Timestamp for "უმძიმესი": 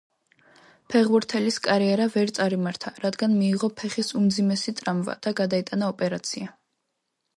4.21-4.75